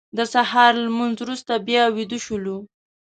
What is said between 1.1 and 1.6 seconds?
وروسته